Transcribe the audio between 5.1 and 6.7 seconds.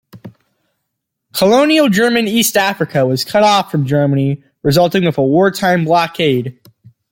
from a wartime blockade.